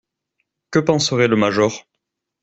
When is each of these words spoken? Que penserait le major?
Que 0.71 0.79
penserait 0.79 1.27
le 1.27 1.35
major? 1.35 1.85